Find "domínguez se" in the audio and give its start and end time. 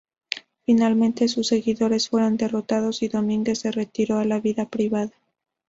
3.07-3.71